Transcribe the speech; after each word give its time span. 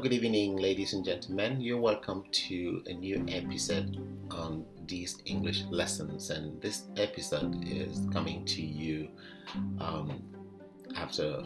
Good 0.00 0.14
evening, 0.14 0.56
ladies 0.56 0.94
and 0.94 1.04
gentlemen. 1.04 1.60
You're 1.60 1.78
welcome 1.78 2.24
to 2.32 2.82
a 2.86 2.94
new 2.94 3.22
episode 3.28 3.98
on 4.30 4.64
these 4.86 5.20
English 5.26 5.64
lessons, 5.68 6.30
and 6.30 6.58
this 6.62 6.84
episode 6.96 7.68
is 7.68 8.08
coming 8.10 8.46
to 8.46 8.62
you 8.62 9.10
um, 9.78 10.22
after 10.96 11.42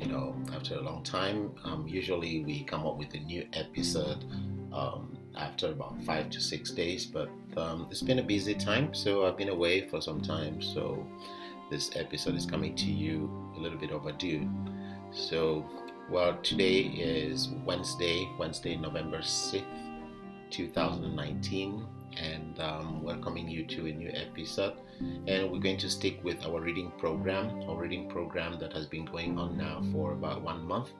you 0.00 0.06
know 0.08 0.34
after 0.52 0.74
a 0.74 0.80
long 0.80 1.04
time. 1.04 1.52
Um, 1.62 1.86
usually, 1.86 2.42
we 2.42 2.64
come 2.64 2.84
up 2.84 2.98
with 2.98 3.14
a 3.14 3.20
new 3.20 3.46
episode 3.52 4.24
um, 4.72 5.16
after 5.36 5.68
about 5.68 6.02
five 6.02 6.28
to 6.30 6.40
six 6.40 6.72
days, 6.72 7.06
but 7.06 7.28
um, 7.56 7.86
it's 7.88 8.02
been 8.02 8.18
a 8.18 8.24
busy 8.24 8.54
time, 8.54 8.94
so 8.94 9.24
I've 9.26 9.36
been 9.36 9.50
away 9.50 9.86
for 9.86 10.02
some 10.02 10.20
time. 10.20 10.60
So 10.60 11.06
this 11.70 11.94
episode 11.94 12.34
is 12.34 12.46
coming 12.46 12.74
to 12.74 12.90
you 12.90 13.30
a 13.56 13.60
little 13.60 13.78
bit 13.78 13.92
overdue. 13.92 14.50
So 15.12 15.64
well, 16.10 16.38
today 16.42 16.82
is 16.82 17.48
Wednesday, 17.64 18.28
Wednesday, 18.38 18.76
November 18.76 19.18
6th, 19.18 19.64
2019, 20.50 21.84
and 22.16 22.60
um, 22.60 23.02
welcoming 23.02 23.48
you 23.48 23.66
to 23.66 23.86
a 23.86 23.92
new 23.92 24.10
episode. 24.10 24.74
And 25.26 25.50
we're 25.50 25.58
going 25.58 25.78
to 25.78 25.90
stick 25.90 26.20
with 26.22 26.44
our 26.46 26.60
reading 26.60 26.92
program, 26.98 27.68
our 27.68 27.76
reading 27.76 28.08
program 28.08 28.58
that 28.60 28.72
has 28.72 28.86
been 28.86 29.04
going 29.04 29.36
on 29.36 29.58
now 29.58 29.82
for 29.92 30.12
about 30.12 30.42
one 30.42 30.64
month. 30.64 30.90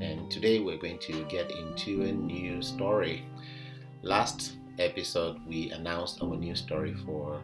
And 0.00 0.30
today 0.30 0.60
we're 0.60 0.78
going 0.78 0.98
to 1.00 1.24
get 1.24 1.50
into 1.50 2.02
a 2.02 2.12
new 2.12 2.60
story. 2.60 3.24
Last 4.02 4.56
episode, 4.78 5.40
we 5.48 5.70
announced 5.70 6.22
our 6.22 6.36
new 6.36 6.54
story 6.54 6.94
for 7.06 7.40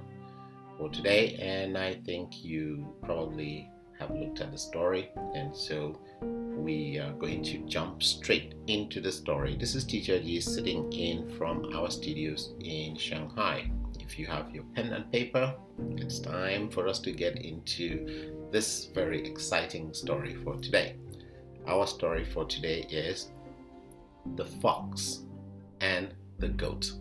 for 0.77 0.89
today, 0.91 1.35
and 1.41 1.77
I 1.77 1.95
think 1.95 2.45
you 2.45 2.87
probably 3.03 3.69
have 3.99 4.11
looked 4.11 4.41
at 4.41 4.53
the 4.53 4.59
story, 4.59 5.11
and 5.35 5.55
so 5.55 5.99
we 6.23 6.99
are 6.99 7.13
going 7.13 7.43
to 7.43 7.59
jump 7.67 8.03
straight 8.03 8.55
into 8.67 9.01
the 9.01 9.11
story. 9.11 9.57
This 9.57 9.75
is 9.75 9.85
Teacher 9.85 10.21
G 10.21 10.41
sitting 10.41 10.93
in 10.93 11.29
from 11.37 11.75
our 11.75 11.91
studios 11.91 12.53
in 12.61 12.97
Shanghai. 12.97 13.71
If 14.01 14.19
you 14.19 14.27
have 14.27 14.51
your 14.55 14.65
pen 14.75 14.93
and 14.93 15.11
paper, 15.11 15.55
it's 15.97 16.19
time 16.19 16.71
for 16.71 16.89
us 16.89 16.99
to 17.01 17.13
get 17.13 17.37
into 17.45 18.49
this 18.51 18.87
very 18.95 19.27
exciting 19.27 19.93
story 19.93 20.35
for 20.35 20.57
today. 20.57 20.97
Our 21.67 21.87
story 21.87 22.25
for 22.25 22.45
today 22.45 22.87
is 22.91 23.31
The 24.37 24.45
Fox 24.45 25.21
and 25.81 26.15
the 26.39 26.49
Goat. 26.49 26.93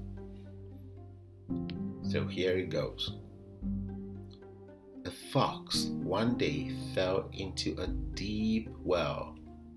So 2.04 2.26
here 2.26 2.58
it 2.58 2.70
goes. 2.70 3.14
Fox 5.32 5.86
one 5.86 6.38
day 6.38 6.72
fell 6.96 7.30
into 7.34 7.76
a 7.80 7.88
deep 7.88 8.70
well 8.84 9.36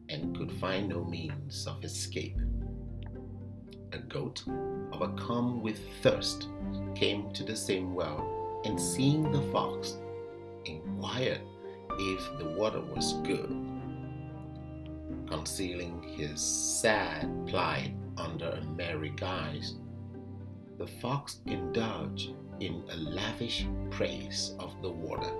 and 0.09 0.37
could 0.37 0.53
find 0.53 0.89
no 0.89 1.05
means 1.05 1.67
of 1.67 1.83
escape. 1.85 2.39
A 3.93 3.99
goat, 3.99 4.45
overcome 4.93 5.63
with 5.63 5.81
thirst, 6.03 6.49
came 6.95 7.33
to 7.33 7.43
the 7.43 7.57
same 7.57 7.95
well 7.95 8.63
and 8.65 8.81
seeing 8.81 9.33
the 9.33 9.43
fox, 9.51 9.97
inquired 10.65 11.41
if 11.99 12.39
the 12.39 12.51
water 12.57 12.81
was 12.81 13.15
good. 13.25 13.51
Concealing 15.29 16.03
his 16.03 16.41
sad 16.41 17.29
plight 17.47 17.95
under 18.17 18.51
a 18.51 18.65
merry 18.77 19.11
guise, 19.17 19.75
the 20.81 20.87
fox 20.87 21.41
indulged 21.45 22.31
in 22.61 22.83
a 22.91 22.97
lavish 22.97 23.67
praise 23.91 24.55
of 24.59 24.73
the 24.81 24.89
water, 24.89 25.31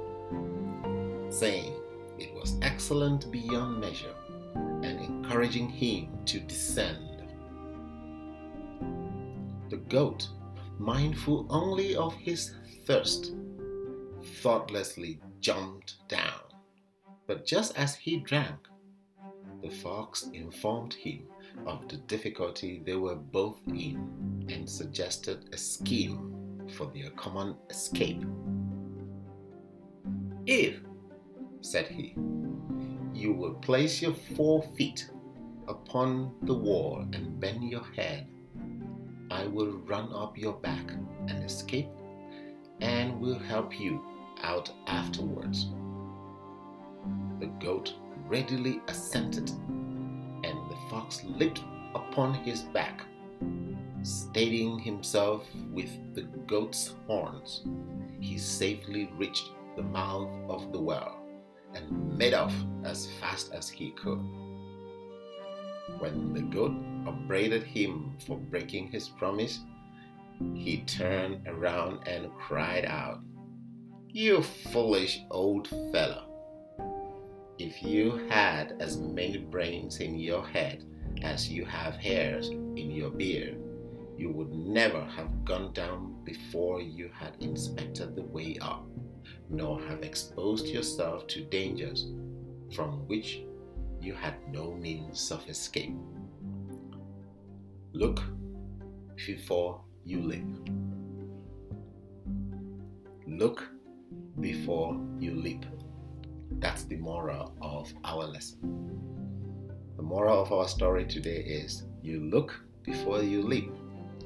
saying 1.31 1.73
it 2.19 2.35
was 2.35 2.59
excellent 2.61 3.33
beyond 3.33 3.81
measure 3.81 4.15
and 4.55 5.01
encouraging 5.01 5.71
him 5.71 6.11
to 6.27 6.41
descend. 6.41 7.23
The 9.71 9.79
goat, 9.89 10.29
mindful 10.79 11.47
only 11.49 11.97
of 11.97 12.15
his 12.17 12.55
thirst, 12.85 13.33
thoughtlessly 14.43 15.21
jumped 15.41 16.07
down. 16.07 16.43
But 17.27 17.47
just 17.47 17.79
as 17.79 17.95
he 17.95 18.19
drank, 18.19 18.59
the 19.63 19.71
fox 19.71 20.29
informed 20.35 20.93
him 20.93 21.23
of 21.67 21.89
the 21.89 21.97
difficulty 21.97 22.83
they 22.85 22.97
were 22.97 23.17
both 23.17 23.59
in 23.69 24.30
and 24.53 24.69
suggested 24.69 25.49
a 25.53 25.57
scheme 25.57 26.69
for 26.77 26.87
their 26.87 27.11
common 27.11 27.57
escape. 27.69 28.25
If, 30.47 30.81
said 31.61 31.89
he, 31.89 32.15
you 33.15 33.33
will 33.33 33.55
place 33.55 34.01
your 34.01 34.15
four 34.15 34.63
feet 34.77 35.11
upon 35.69 36.35
the 36.43 36.55
wall 36.55 37.05
and 37.13 37.39
bend 37.39 37.71
your 37.71 37.85
head. 37.95 38.27
I 39.31 39.47
will 39.47 39.79
run 39.79 40.13
up 40.13 40.37
your 40.37 40.55
back 40.55 40.91
and 41.29 41.45
escape 41.45 41.89
and 42.81 43.21
will 43.21 43.39
help 43.39 43.79
you 43.79 44.03
out 44.43 44.73
afterwards. 44.87 45.67
The 47.39 47.47
goat 47.61 47.95
readily 48.27 48.81
assented, 48.89 49.51
and 49.51 50.71
the 50.71 50.77
fox 50.89 51.23
leaped 51.25 51.63
upon 51.95 52.35
his 52.35 52.63
back, 52.63 53.03
steadying 54.03 54.79
himself 54.79 55.47
with 55.73 55.91
the 56.15 56.23
goat's 56.47 56.95
horns. 57.07 57.65
He 58.21 58.39
safely 58.39 59.11
reached 59.17 59.51
the 59.77 59.83
mouth 59.83 60.31
of 60.49 60.73
the 60.73 60.81
well 60.81 61.21
and 61.75 62.19
made 62.19 62.35
off 62.35 62.55
as 62.85 63.09
fast 63.21 63.53
as 63.53 63.69
he 63.69 63.93
could. 63.93 64.21
When 65.99 66.33
the 66.33 66.43
goat 66.43 66.75
upbraided 67.07 67.63
him 67.63 68.17
for 68.27 68.39
breaking 68.39 68.89
his 68.89 69.09
promise, 69.09 69.61
he 70.55 70.83
turned 70.87 71.47
around 71.47 72.07
and 72.09 72.33
cried 72.39 72.85
out, 72.85 73.21
You 74.09 74.43
foolish 74.43 75.21
old 75.31 75.69
fellow! 75.69 76.27
If 77.59 77.83
you 77.83 78.17
had 78.31 78.77
as 78.81 78.97
many 78.97 79.39
brains 79.39 79.99
in 79.99 80.19
your 80.19 80.47
head 80.47 80.85
as 81.23 81.51
you 81.51 81.65
have 81.67 81.95
hairs 81.95 82.49
in 82.49 82.91
your 82.91 83.11
beard, 83.11 83.59
you 84.21 84.29
would 84.29 84.53
never 84.53 85.03
have 85.17 85.47
gone 85.47 85.73
down 85.73 86.15
before 86.25 86.83
you 86.83 87.11
had 87.19 87.35
inspected 87.41 88.15
the 88.15 88.23
way 88.23 88.59
up 88.61 88.87
nor 89.49 89.81
have 89.81 90.03
exposed 90.03 90.67
yourself 90.67 91.27
to 91.27 91.41
dangers 91.45 92.13
from 92.75 93.09
which 93.09 93.41
you 93.99 94.13
had 94.13 94.35
no 94.53 94.73
means 94.75 95.31
of 95.31 95.49
escape. 95.49 95.97
Look 97.95 98.21
before 99.27 99.81
you 100.05 100.21
leap. 100.21 100.69
Look 103.27 103.71
before 104.39 105.01
you 105.19 105.35
leap. 105.35 105.65
That's 106.59 106.85
the 106.85 106.97
moral 106.97 107.55
of 107.63 107.91
our 108.05 108.25
lesson. 108.25 108.59
The 109.97 110.03
moral 110.03 110.43
of 110.43 110.53
our 110.53 110.69
story 110.69 111.07
today 111.07 111.41
is 111.41 111.85
you 112.03 112.21
look 112.21 112.55
before 112.85 113.23
you 113.23 113.43
leap. 113.43 113.73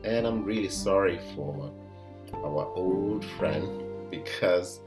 And 0.05 0.27
I'm 0.27 0.45
really 0.45 0.69
sorry 0.69 1.19
for 1.35 1.73
our 2.35 2.67
old 2.77 3.25
friend 3.25 3.83
because 4.11 4.81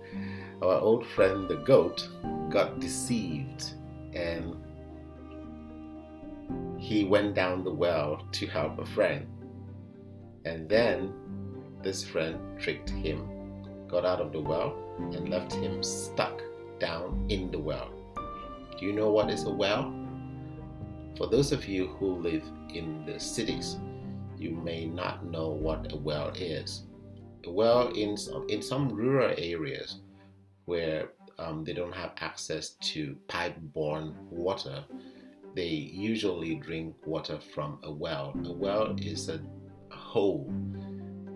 our 0.61 0.79
old 0.79 1.07
friend 1.07 1.49
the 1.49 1.55
goat 1.55 2.07
got 2.49 2.79
deceived 2.79 3.73
and 4.13 4.55
he 6.77 7.03
went 7.03 7.33
down 7.33 7.63
the 7.63 7.73
well 7.73 8.23
to 8.31 8.45
help 8.45 8.77
a 8.77 8.85
friend. 8.85 9.25
And 10.45 10.69
then 10.69 11.11
this 11.81 12.03
friend 12.03 12.39
tricked 12.59 12.89
him, 12.91 13.27
got 13.87 14.05
out 14.05 14.21
of 14.21 14.31
the 14.31 14.39
well, 14.39 14.77
and 14.99 15.29
left 15.29 15.53
him 15.53 15.81
stuck 15.81 16.41
down 16.79 17.25
in 17.29 17.49
the 17.49 17.59
well. 17.59 17.89
Do 18.79 18.85
you 18.85 18.93
know 18.93 19.11
what 19.11 19.31
is 19.31 19.45
a 19.45 19.49
well? 19.49 19.93
For 21.17 21.27
those 21.27 21.51
of 21.51 21.67
you 21.67 21.87
who 21.87 22.15
live 22.21 22.43
in 22.69 23.03
the 23.05 23.19
cities, 23.19 23.77
you 24.37 24.51
may 24.51 24.85
not 24.85 25.25
know 25.25 25.49
what 25.49 25.91
a 25.91 25.95
well 25.95 26.29
is. 26.35 26.83
A 27.45 27.51
well 27.51 27.89
in 27.89 28.17
some, 28.17 28.45
in 28.49 28.61
some 28.61 28.89
rural 28.89 29.33
areas 29.37 30.01
where 30.65 31.09
um, 31.39 31.63
they 31.63 31.73
don't 31.73 31.95
have 31.95 32.13
access 32.17 32.71
to 32.81 33.15
pipe-borne 33.27 34.15
water, 34.29 34.83
they 35.55 35.67
usually 35.67 36.55
drink 36.55 36.95
water 37.05 37.39
from 37.39 37.79
a 37.83 37.91
well. 37.91 38.33
A 38.45 38.51
well 38.51 38.95
is 38.97 39.29
a 39.29 39.39
hole, 39.89 40.51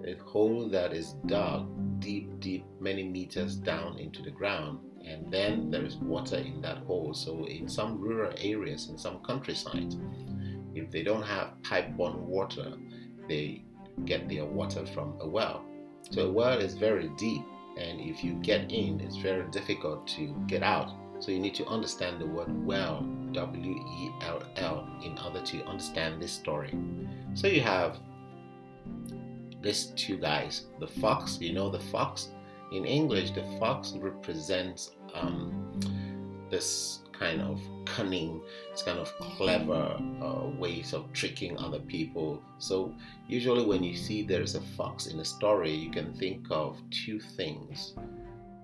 a 0.06 0.16
hole 0.24 0.68
that 0.70 0.94
is 0.94 1.16
dug 1.26 1.70
deep, 2.00 2.40
deep, 2.40 2.66
many 2.80 3.04
meters 3.04 3.56
down 3.56 3.98
into 4.00 4.22
the 4.22 4.32
ground, 4.32 4.80
and 5.06 5.32
then 5.32 5.70
there 5.70 5.86
is 5.86 5.96
water 5.98 6.38
in 6.38 6.62
that 6.62 6.80
hole. 6.80 7.14
So, 7.14 7.46
in 7.46 7.70
some 7.70 8.00
rural 8.00 8.34
areas, 8.38 8.90
in 8.90 8.98
some 8.98 9.20
countryside, 9.20 9.94
if 10.76 10.92
they 10.92 11.04
don't 11.04 11.24
have 11.24 11.62
pipe-borne 11.64 12.26
water, 12.28 12.74
they 13.28 13.64
get 14.06 14.28
their 14.30 14.46
water 14.46 14.86
from 14.86 15.16
a 15.20 15.28
well. 15.28 15.66
So, 16.10 16.28
a 16.28 16.32
well 16.32 16.60
is 16.60 16.74
very 16.74 17.10
deep 17.18 17.44
and 17.78 18.00
if 18.02 18.24
you 18.24 18.34
get 18.36 18.72
in, 18.72 19.00
it's 19.00 19.18
very 19.18 19.50
difficult 19.52 20.08
to 20.10 20.36
get 20.48 20.64
out. 20.64 20.94
So 21.20 21.32
you 21.32 21.40
need 21.40 21.56
to 21.56 21.66
understand 21.68 22.20
the 22.20 22.26
word 22.26 22.50
well, 22.66 23.06
W 23.32 23.72
E 23.72 24.10
L 24.22 24.42
L, 24.58 24.88
in 25.04 25.18
order 25.20 25.42
to 25.42 25.64
understand 25.66 26.22
this 26.22 26.32
story. 26.32 26.74
So 27.36 27.48
you 27.48 27.62
have 27.62 28.00
these 29.62 29.94
two 29.96 30.18
guys, 30.18 30.66
the 30.80 30.88
fox, 30.88 31.38
you 31.40 31.54
know, 31.54 31.70
the 31.70 31.80
fox. 31.80 32.30
In 32.72 32.86
English, 32.86 33.32
the 33.32 33.44
fox 33.60 33.94
represents 33.98 34.92
um, 35.14 35.80
this 36.50 37.01
kind 37.22 37.40
of 37.40 37.62
cunning, 37.86 38.42
this 38.72 38.82
kind 38.82 38.98
of 38.98 39.14
clever 39.20 39.96
uh, 40.22 40.48
ways 40.58 40.92
of 40.94 41.14
tricking 41.14 41.56
other 41.60 41.80
people. 41.80 42.42
So, 42.58 42.96
usually, 43.28 43.64
when 43.64 43.84
you 43.84 43.96
see 43.96 44.24
there's 44.24 44.56
a 44.56 44.62
fox 44.62 45.06
in 45.06 45.20
a 45.20 45.26
story, 45.26 45.72
you 45.72 45.92
can 45.92 46.14
think 46.14 46.48
of 46.50 46.82
two 46.90 47.20
things 47.20 47.94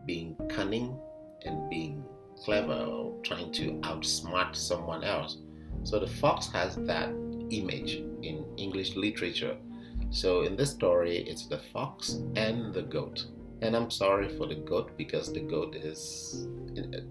being 0.08 0.36
cunning 0.50 0.98
and 1.46 1.70
being 1.70 2.04
clever 2.44 2.74
or 2.74 3.22
trying 3.24 3.52
to 3.54 3.74
outsmart 3.82 4.56
someone 4.56 5.04
else. 5.04 5.38
So, 5.84 6.00
the 6.00 6.08
fox 6.08 6.48
has 6.52 6.76
that 6.88 7.10
image 7.52 8.02
in 8.24 8.44
English 8.58 8.96
literature. 8.96 9.56
So, 10.10 10.42
in 10.42 10.56
this 10.56 10.72
story, 10.72 11.18
it's 11.18 11.46
the 11.46 11.60
fox 11.60 12.22
and 12.36 12.74
the 12.74 12.82
goat. 12.82 13.28
And 13.62 13.76
I'm 13.76 13.90
sorry 13.90 14.30
for 14.38 14.46
the 14.46 14.56
goat 14.56 14.98
because 14.98 15.34
the 15.34 15.40
goat 15.40 15.76
is, 15.76 16.48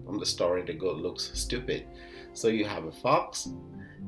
from 0.05 0.17
the 0.17 0.25
story, 0.25 0.63
the 0.63 0.73
goat 0.73 0.97
looks 0.97 1.31
stupid. 1.33 1.85
So 2.33 2.47
you 2.47 2.65
have 2.65 2.85
a 2.85 2.91
fox, 2.91 3.49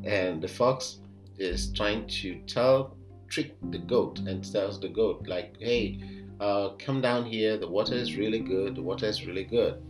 and 0.04 0.42
the 0.42 0.48
fox 0.48 1.00
is 1.38 1.72
trying 1.74 2.08
to 2.08 2.40
tell, 2.48 2.96
trick 3.28 3.56
the 3.72 3.80
goat, 3.80 4.20
and 4.20 4.44
tells 4.50 4.80
the 4.80 4.88
goat, 4.88 5.28
like, 5.28 5.56
hey, 5.60 6.02
uh, 6.40 6.70
come 6.80 7.02
down 7.02 7.26
here, 7.26 7.58
the 7.58 7.68
water 7.68 7.96
is 7.96 8.16
really 8.16 8.40
good, 8.40 8.76
the 8.76 8.82
water 8.82 9.08
is 9.08 9.26
really 9.26 9.44
good. 9.44 9.82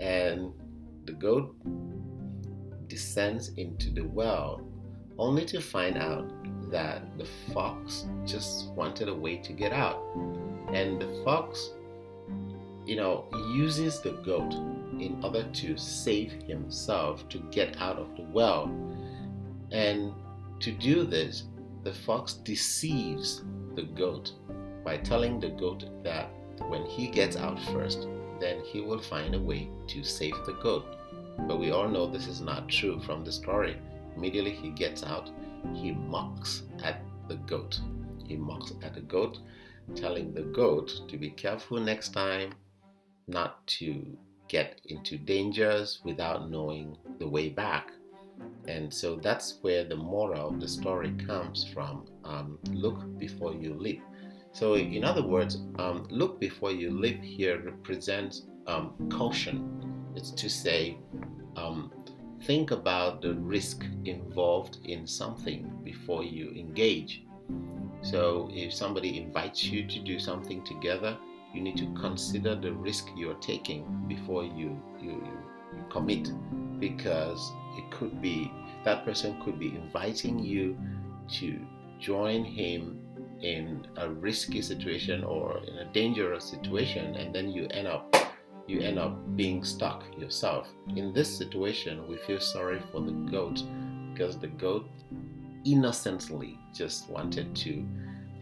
And 0.00 0.52
the 1.04 1.12
goat 1.12 1.54
descends 2.88 3.50
into 3.56 3.90
the 3.90 4.02
well, 4.02 4.66
only 5.18 5.44
to 5.46 5.60
find 5.60 5.98
out 5.98 6.30
that 6.70 7.18
the 7.18 7.26
fox 7.52 8.06
just 8.24 8.70
wanted 8.70 9.08
a 9.08 9.14
way 9.14 9.36
to 9.36 9.52
get 9.52 9.72
out. 9.72 10.02
And 10.72 11.00
the 11.00 11.22
fox 11.22 11.72
you 12.86 12.96
know, 12.96 13.26
uses 13.52 14.00
the 14.00 14.12
goat 14.12 14.52
in 14.98 15.20
order 15.22 15.44
to 15.44 15.76
save 15.76 16.32
himself 16.42 17.28
to 17.28 17.38
get 17.50 17.80
out 17.80 17.96
of 17.96 18.14
the 18.16 18.22
well. 18.22 18.64
And 19.70 20.12
to 20.60 20.72
do 20.72 21.04
this, 21.04 21.44
the 21.84 21.92
fox 21.92 22.34
deceives 22.34 23.42
the 23.74 23.82
goat 23.82 24.32
by 24.84 24.96
telling 24.98 25.40
the 25.40 25.50
goat 25.50 25.84
that 26.02 26.28
when 26.68 26.84
he 26.84 27.08
gets 27.08 27.36
out 27.36 27.60
first, 27.72 28.06
then 28.40 28.60
he 28.64 28.80
will 28.80 29.00
find 29.00 29.34
a 29.34 29.40
way 29.40 29.70
to 29.88 30.02
save 30.02 30.34
the 30.44 30.58
goat. 30.62 30.84
But 31.46 31.58
we 31.58 31.70
all 31.70 31.88
know 31.88 32.06
this 32.06 32.26
is 32.26 32.40
not 32.40 32.68
true 32.68 33.00
from 33.00 33.24
the 33.24 33.32
story. 33.32 33.76
Immediately 34.16 34.52
he 34.52 34.70
gets 34.70 35.02
out, 35.02 35.30
he 35.72 35.92
mocks 35.92 36.62
at 36.82 37.02
the 37.28 37.36
goat. 37.36 37.80
He 38.26 38.36
mocks 38.36 38.72
at 38.82 38.94
the 38.94 39.00
goat, 39.00 39.38
telling 39.94 40.34
the 40.34 40.42
goat 40.42 41.08
to 41.08 41.16
be 41.16 41.30
careful 41.30 41.80
next 41.80 42.10
time 42.10 42.52
not 43.26 43.66
to 43.78 44.16
get 44.48 44.80
into 44.86 45.16
dangers 45.16 46.00
without 46.04 46.50
knowing 46.50 46.96
the 47.18 47.28
way 47.28 47.48
back. 47.48 47.90
And 48.68 48.92
so 48.92 49.16
that's 49.16 49.58
where 49.62 49.84
the 49.84 49.96
moral 49.96 50.48
of 50.48 50.60
the 50.60 50.68
story 50.68 51.12
comes 51.26 51.64
from. 51.72 52.06
Um, 52.24 52.58
look 52.70 53.18
before 53.18 53.54
you 53.54 53.74
leap. 53.74 54.02
So, 54.52 54.74
in 54.74 55.04
other 55.04 55.22
words, 55.22 55.56
um, 55.78 56.06
look 56.10 56.38
before 56.38 56.72
you 56.72 56.90
leap 56.90 57.22
here 57.22 57.62
represents 57.62 58.42
um, 58.66 58.92
caution. 59.10 60.12
It's 60.14 60.30
to 60.32 60.48
say, 60.50 60.98
um, 61.56 61.90
think 62.42 62.70
about 62.70 63.22
the 63.22 63.34
risk 63.34 63.86
involved 64.04 64.78
in 64.84 65.06
something 65.06 65.80
before 65.82 66.22
you 66.22 66.50
engage. 66.50 67.24
So, 68.02 68.50
if 68.52 68.74
somebody 68.74 69.18
invites 69.18 69.64
you 69.64 69.86
to 69.86 69.98
do 70.00 70.18
something 70.18 70.62
together, 70.64 71.16
you 71.52 71.60
need 71.60 71.76
to 71.76 71.86
consider 71.94 72.54
the 72.54 72.72
risk 72.72 73.08
you're 73.16 73.34
taking 73.34 74.04
before 74.08 74.44
you, 74.44 74.80
you, 75.00 75.10
you 75.10 75.84
commit 75.90 76.30
because 76.78 77.52
it 77.76 77.90
could 77.90 78.20
be 78.20 78.50
that 78.84 79.04
person 79.04 79.40
could 79.42 79.58
be 79.58 79.68
inviting 79.68 80.38
you 80.38 80.76
to 81.28 81.58
join 82.00 82.44
him 82.44 82.98
in 83.40 83.86
a 83.96 84.08
risky 84.08 84.62
situation 84.62 85.22
or 85.24 85.58
in 85.66 85.78
a 85.78 85.92
dangerous 85.92 86.44
situation 86.44 87.14
and 87.16 87.34
then 87.34 87.50
you 87.50 87.66
end 87.70 87.86
up 87.86 88.14
you 88.68 88.80
end 88.80 88.96
up 88.96 89.36
being 89.36 89.64
stuck 89.64 90.04
yourself. 90.16 90.68
In 90.94 91.12
this 91.12 91.36
situation 91.36 92.06
we 92.08 92.16
feel 92.18 92.40
sorry 92.40 92.80
for 92.90 93.00
the 93.00 93.10
goat 93.10 93.62
because 94.12 94.38
the 94.38 94.46
goat 94.46 94.88
innocently 95.64 96.58
just 96.72 97.08
wanted 97.08 97.54
to 97.56 97.84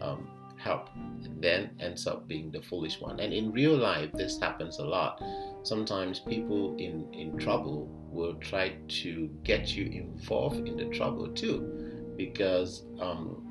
um, 0.01 0.27
help 0.63 0.89
and 1.23 1.41
then 1.41 1.71
ends 1.79 2.07
up 2.07 2.27
being 2.27 2.51
the 2.51 2.61
foolish 2.61 2.99
one. 2.99 3.19
And 3.19 3.33
in 3.33 3.51
real 3.51 3.75
life, 3.75 4.11
this 4.13 4.39
happens 4.39 4.79
a 4.79 4.85
lot. 4.85 5.21
Sometimes 5.63 6.19
people 6.19 6.75
in, 6.77 7.11
in 7.13 7.37
trouble 7.37 7.87
will 8.11 8.35
try 8.35 8.75
to 8.87 9.29
get 9.43 9.75
you 9.75 9.85
involved 9.85 10.67
in 10.67 10.77
the 10.77 10.85
trouble 10.85 11.27
too, 11.29 12.13
because 12.17 12.85
um, 12.99 13.43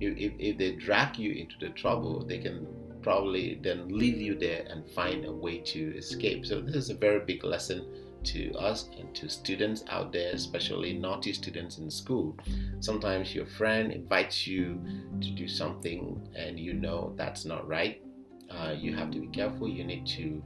if, 0.00 0.32
if 0.38 0.58
they 0.58 0.72
drag 0.72 1.18
you 1.18 1.32
into 1.32 1.56
the 1.60 1.70
trouble, 1.70 2.24
they 2.24 2.38
can 2.38 2.66
probably 3.02 3.60
then 3.62 3.88
leave 3.88 4.18
you 4.18 4.34
there 4.38 4.64
and 4.70 4.88
find 4.90 5.24
a 5.24 5.32
way 5.32 5.58
to 5.58 5.96
escape. 5.96 6.46
So, 6.46 6.60
this 6.60 6.74
is 6.76 6.90
a 6.90 6.94
very 6.94 7.20
big 7.20 7.44
lesson 7.44 7.86
to 8.24 8.52
us 8.54 8.88
and 8.98 9.14
to 9.14 9.28
students 9.28 9.84
out 9.88 10.12
there, 10.12 10.32
especially 10.32 10.94
naughty 10.94 11.32
students 11.32 11.78
in 11.78 11.90
school. 11.90 12.36
Sometimes 12.80 13.34
your 13.34 13.46
friend 13.46 13.92
invites 13.92 14.46
you 14.46 14.80
to 15.20 15.30
do 15.30 15.46
something 15.46 16.20
and 16.34 16.58
you 16.58 16.72
know 16.72 17.12
that's 17.16 17.44
not 17.44 17.66
right. 17.68 18.02
Uh, 18.50 18.74
you 18.76 18.94
have 18.94 19.10
to 19.10 19.20
be 19.20 19.26
careful. 19.28 19.68
You 19.68 19.84
need 19.84 20.06
to 20.08 20.42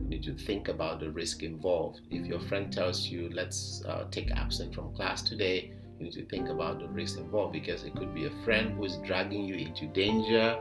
you 0.00 0.06
need 0.06 0.22
to 0.24 0.34
think 0.34 0.68
about 0.68 1.00
the 1.00 1.10
risk 1.10 1.42
involved. 1.42 2.00
If 2.10 2.26
your 2.26 2.40
friend 2.40 2.72
tells 2.72 3.06
you, 3.08 3.30
let's 3.32 3.82
uh, 3.84 4.04
take 4.10 4.30
absent 4.30 4.74
from 4.74 4.94
class 4.94 5.22
today, 5.22 5.72
you 5.98 6.04
need 6.04 6.12
to 6.12 6.24
think 6.26 6.48
about 6.48 6.78
the 6.78 6.86
risk 6.88 7.18
involved 7.18 7.52
because 7.52 7.82
it 7.82 7.96
could 7.96 8.14
be 8.14 8.26
a 8.26 8.30
friend 8.44 8.76
who 8.76 8.84
is 8.84 8.98
dragging 8.98 9.44
you 9.44 9.56
into 9.56 9.86
danger, 9.86 10.56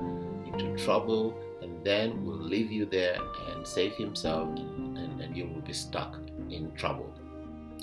into 0.46 0.76
trouble, 0.84 1.38
and 1.62 1.86
then 1.86 2.26
will 2.26 2.40
leave 2.40 2.72
you 2.72 2.86
there 2.86 3.20
and 3.54 3.68
save 3.68 3.94
himself, 3.94 4.50
and, 4.58 5.22
and 5.22 5.38
you 5.38 5.46
will 5.46 5.62
be 5.62 5.74
stuck 5.74 6.18
in 6.52 6.72
trouble. 6.76 7.14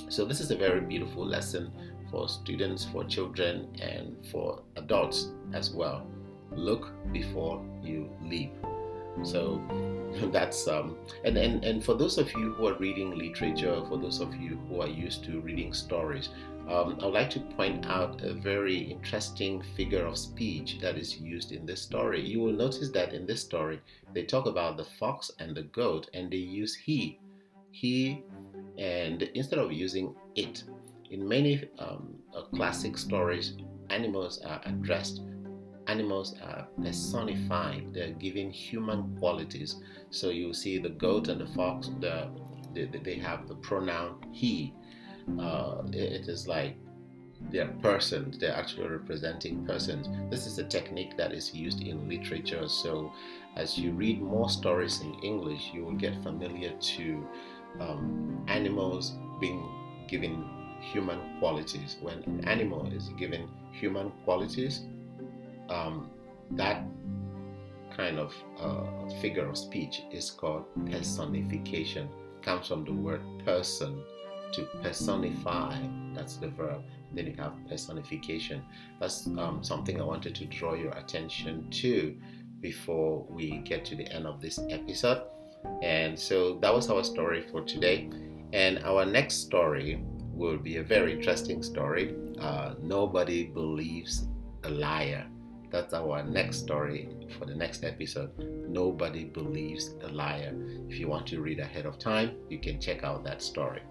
So, 0.09 0.25
this 0.25 0.40
is 0.40 0.50
a 0.50 0.56
very 0.56 0.80
beautiful 0.80 1.25
lesson 1.26 1.73
for 2.11 2.28
students, 2.28 2.85
for 2.85 3.04
children, 3.04 3.68
and 3.80 4.16
for 4.30 4.62
adults 4.76 5.33
as 5.52 5.71
well. 5.71 6.06
Look 6.52 6.92
before 7.12 7.64
you 7.83 8.11
leap. 8.23 8.52
So, 9.23 9.61
that's 10.33 10.68
um 10.68 10.97
and, 11.25 11.37
and 11.37 11.64
and 11.64 11.85
for 11.85 11.94
those 11.94 12.18
of 12.18 12.30
you 12.33 12.52
who 12.54 12.68
are 12.68 12.75
reading 12.75 13.16
literature 13.16 13.83
for 13.88 13.99
those 13.99 14.21
of 14.21 14.35
you 14.37 14.59
who 14.68 14.80
are 14.80 14.88
used 14.88 15.25
to 15.25 15.40
reading 15.40 15.73
stories 15.73 16.28
um, 16.68 16.97
i 17.00 17.04
would 17.04 17.14
like 17.14 17.30
to 17.30 17.40
point 17.40 17.85
out 17.87 18.23
a 18.23 18.33
very 18.33 18.76
interesting 18.76 19.62
figure 19.76 20.06
of 20.06 20.16
speech 20.16 20.78
that 20.80 20.97
is 20.97 21.18
used 21.18 21.52
in 21.52 21.66
this 21.66 21.83
story 21.83 22.21
you 22.21 22.40
will 22.40 22.52
notice 22.52 22.90
that 22.90 23.12
in 23.12 23.26
this 23.26 23.40
story 23.40 23.80
they 24.12 24.23
talk 24.23 24.47
about 24.47 24.76
the 24.76 24.85
fox 24.85 25.30
and 25.38 25.56
the 25.56 25.62
goat 25.62 26.09
and 26.14 26.30
they 26.30 26.37
use 26.37 26.75
he 26.75 27.18
he 27.71 28.23
and 28.78 29.23
instead 29.35 29.59
of 29.59 29.73
using 29.73 30.14
it, 30.35 30.64
in 31.11 31.26
many 31.26 31.69
um, 31.78 32.14
uh, 32.37 32.43
classic 32.54 32.99
stories, 32.99 33.54
animals 33.90 34.40
are 34.45 34.61
addressed. 34.64 35.23
Animals 35.87 36.35
are 36.43 36.66
personified. 36.83 37.93
They're 37.93 38.12
given 38.12 38.50
human 38.50 39.16
qualities. 39.19 39.76
So 40.11 40.31
you 40.31 40.54
see 40.54 40.78
the 40.78 40.88
goat 40.88 41.28
and 41.28 41.40
the 41.40 41.47
fox. 41.47 41.90
The, 42.00 42.31
the 42.73 42.87
they 42.87 43.16
have 43.16 43.47
the 43.47 43.54
pronoun 43.57 44.16
he. 44.33 44.73
Uh, 45.38 45.83
it 45.93 46.28
is 46.28 46.49
like 46.49 46.76
they're 47.50 47.69
persons. 47.83 48.38
They're 48.38 48.57
actually 48.57 48.88
representing 48.88 49.64
persons. 49.66 50.09
This 50.31 50.47
is 50.47 50.59
a 50.59 50.64
technique 50.64 51.16
that 51.16 51.33
is 51.33 51.54
used 51.54 51.83
in 51.83 52.09
literature. 52.09 52.66
So 52.69 53.12
as 53.57 53.78
you 53.78 53.93
read 53.93 54.23
more 54.23 54.49
stories 54.49 55.00
in 55.02 55.14
English, 55.23 55.71
you 55.73 55.85
will 55.85 55.93
get 55.97 56.23
familiar 56.23 56.73
to 56.73 57.28
um, 57.81 58.45
animals 58.49 59.12
being 59.40 59.62
given 60.09 60.45
human 60.81 61.38
qualities. 61.38 61.97
When 62.00 62.23
an 62.25 62.45
animal 62.47 62.87
is 62.93 63.09
given 63.19 63.49
human 63.73 64.12
qualities, 64.25 64.83
um, 65.69 66.11
that 66.52 66.85
kind 67.97 68.19
of 68.19 68.35
uh, 68.59 69.09
figure 69.21 69.49
of 69.49 69.57
speech 69.57 70.02
is 70.12 70.31
called 70.31 70.64
personification. 70.90 72.09
Comes 72.43 72.69
from 72.69 72.85
the 72.85 72.93
word 72.93 73.23
person 73.45 74.02
to 74.52 74.64
personify. 74.83 75.76
That's 76.14 76.37
the 76.37 76.49
verb. 76.49 76.83
Then 77.12 77.26
you 77.26 77.35
have 77.38 77.54
personification. 77.69 78.62
That's 79.00 79.26
um, 79.26 79.61
something 79.62 80.00
I 80.00 80.04
wanted 80.04 80.35
to 80.37 80.47
draw 80.47 80.75
your 80.75 80.93
attention 80.93 81.71
to 81.71 82.16
before 82.61 83.26
we 83.28 83.59
get 83.59 83.85
to 83.87 83.97
the 83.97 84.11
end 84.12 84.26
of 84.26 84.40
this 84.40 84.59
episode. 84.71 85.23
And 85.83 86.18
so 86.18 86.59
that 86.61 86.73
was 86.73 86.90
our 86.90 87.04
story 87.04 87.47
for 87.50 87.62
today. 87.62 88.11
And 88.52 88.78
our 88.85 89.04
next 89.04 89.42
story 89.42 90.02
will 90.33 90.59
be 90.59 90.76
a 90.78 90.83
very 90.83 91.12
interesting 91.12 91.62
story. 91.62 92.14
Uh, 92.38 92.75
nobody 92.80 93.44
believes 93.44 94.26
a 94.64 94.71
liar. 94.71 95.26
That's 95.71 95.92
our 95.92 96.23
next 96.23 96.59
story 96.59 97.09
for 97.38 97.47
the 97.47 97.54
next 97.54 97.85
episode. 97.85 98.30
Nobody 98.68 99.25
believes 99.25 99.94
a 100.02 100.09
liar. 100.09 100.54
If 100.88 100.99
you 100.99 101.09
want 101.09 101.26
to 101.28 101.40
read 101.40 101.59
ahead 101.59 101.87
of 101.87 101.99
time, 101.99 102.37
you 102.49 102.61
can 102.61 102.80
check 102.80 103.02
out 103.02 103.25
that 103.25 103.42
story. 103.42 103.83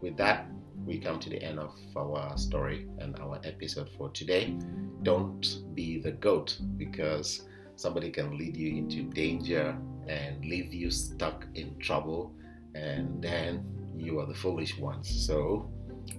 With 0.00 0.16
that, 0.16 0.48
we 0.84 0.98
come 0.98 1.20
to 1.20 1.30
the 1.30 1.40
end 1.40 1.60
of 1.60 1.72
our 1.96 2.36
story 2.36 2.88
and 2.98 3.18
our 3.20 3.40
episode 3.44 3.88
for 3.96 4.10
today. 4.10 4.56
Don't 5.04 5.62
be 5.74 6.00
the 6.00 6.12
goat 6.12 6.58
because 6.76 7.46
somebody 7.76 8.10
can 8.10 8.36
lead 8.36 8.56
you 8.56 8.76
into 8.76 9.04
danger 9.04 9.76
and 10.08 10.44
leave 10.44 10.72
you 10.72 10.90
stuck 10.90 11.46
in 11.54 11.78
trouble, 11.78 12.34
and 12.74 13.22
then 13.22 13.64
you 13.96 14.18
are 14.20 14.26
the 14.26 14.34
foolish 14.34 14.78
ones. 14.78 15.26
So 15.26 15.70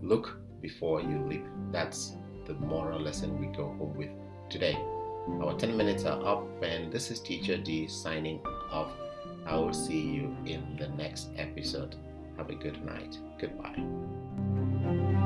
look 0.01 0.39
before 0.61 1.01
you 1.01 1.25
leap. 1.27 1.45
That's 1.71 2.15
the 2.45 2.53
moral 2.53 2.99
lesson 2.99 3.39
we 3.39 3.47
go 3.55 3.65
home 3.65 3.95
with 3.95 4.09
today. 4.49 4.77
Our 5.41 5.57
10 5.57 5.77
minutes 5.77 6.03
are 6.03 6.21
up, 6.25 6.45
and 6.61 6.91
this 6.91 7.09
is 7.09 7.19
Teacher 7.19 7.57
D 7.57 7.87
signing 7.87 8.41
off. 8.71 8.91
I 9.45 9.55
will 9.55 9.73
see 9.73 10.01
you 10.01 10.35
in 10.45 10.77
the 10.77 10.89
next 10.89 11.29
episode. 11.37 11.95
Have 12.37 12.49
a 12.49 12.55
good 12.55 12.83
night. 12.85 13.17
Goodbye. 13.39 15.21